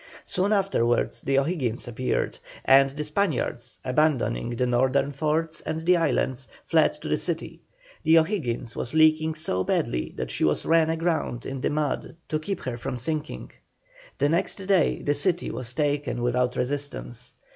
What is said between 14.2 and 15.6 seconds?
next day the city